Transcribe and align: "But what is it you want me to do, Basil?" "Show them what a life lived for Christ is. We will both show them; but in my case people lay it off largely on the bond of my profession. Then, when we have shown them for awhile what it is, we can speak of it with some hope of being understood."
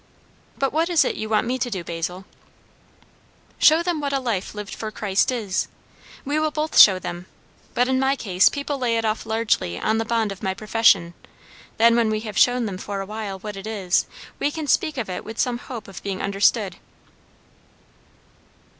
"But 0.57 0.73
what 0.73 0.89
is 0.89 1.05
it 1.05 1.13
you 1.15 1.29
want 1.29 1.45
me 1.45 1.59
to 1.59 1.69
do, 1.69 1.83
Basil?" 1.83 2.25
"Show 3.59 3.83
them 3.83 4.01
what 4.01 4.13
a 4.13 4.19
life 4.19 4.55
lived 4.55 4.73
for 4.73 4.89
Christ 4.89 5.31
is. 5.31 5.67
We 6.25 6.39
will 6.39 6.49
both 6.49 6.75
show 6.79 6.97
them; 6.97 7.27
but 7.75 7.87
in 7.87 7.99
my 7.99 8.15
case 8.15 8.49
people 8.49 8.79
lay 8.79 8.97
it 8.97 9.05
off 9.05 9.27
largely 9.27 9.79
on 9.79 9.99
the 9.99 10.03
bond 10.05 10.31
of 10.31 10.41
my 10.41 10.55
profession. 10.55 11.13
Then, 11.77 11.95
when 11.95 12.09
we 12.09 12.21
have 12.21 12.35
shown 12.35 12.65
them 12.65 12.79
for 12.79 12.99
awhile 12.99 13.37
what 13.37 13.55
it 13.55 13.67
is, 13.67 14.07
we 14.39 14.49
can 14.49 14.65
speak 14.65 14.97
of 14.97 15.07
it 15.07 15.23
with 15.23 15.37
some 15.37 15.59
hope 15.59 15.87
of 15.87 16.01
being 16.01 16.19
understood." 16.19 16.77